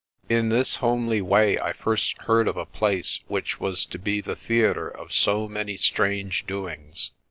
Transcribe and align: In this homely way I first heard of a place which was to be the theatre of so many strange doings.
In 0.29 0.49
this 0.49 0.77
homely 0.77 1.21
way 1.21 1.59
I 1.59 1.73
first 1.73 2.17
heard 2.23 2.47
of 2.47 2.57
a 2.57 2.65
place 2.65 3.19
which 3.27 3.59
was 3.59 3.85
to 3.85 3.99
be 3.99 4.19
the 4.19 4.35
theatre 4.35 4.89
of 4.89 5.13
so 5.13 5.47
many 5.47 5.77
strange 5.77 6.47
doings. 6.47 7.11